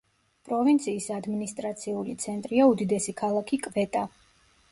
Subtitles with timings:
[0.47, 4.05] პროვინციის ადმინისტრაციული ცენტრია უდიდესი ქალაქი კვეტა.